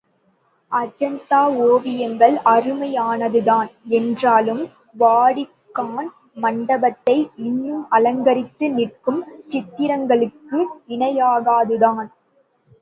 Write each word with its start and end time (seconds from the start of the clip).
அஜந்தா 0.71 1.41
ஓவியங்கள் 1.65 2.37
அருமையானதுதான் 2.45 3.69
என்றாலும் 3.97 4.63
வாடிகான் 4.97 6.09
மண்டபத்தை 6.37 7.17
இன்று 7.45 7.75
அலங்கரித்து 7.91 8.69
நிற்கும் 8.71 9.21
சித்திரங்களுக்கு 9.47 10.59
இணையாகாதுதான். 10.89 12.09